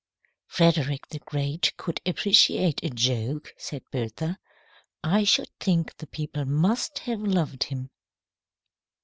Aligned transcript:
"Frederick 0.47 1.09
the 1.09 1.19
Great 1.19 1.77
could 1.77 2.01
appreciate 2.07 2.79
a 2.83 2.89
joke," 2.89 3.53
said 3.55 3.83
Bertha. 3.91 4.39
"I 5.03 5.23
should 5.25 5.51
think 5.59 5.95
the 5.97 6.07
people 6.07 6.43
must 6.43 6.97
have 7.05 7.21
loved 7.21 7.65
him." 7.65 7.91